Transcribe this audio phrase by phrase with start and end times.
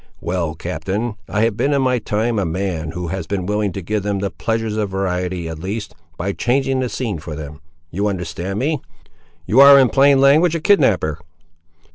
[0.19, 3.83] Well, captain, I have been, in my time, a man who has been willing to
[3.83, 7.61] give them the pleasures of variety, at least, by changing the scene for them.
[7.91, 8.81] You understand me?"
[9.45, 11.19] "You are, in plain language, a kidnapper."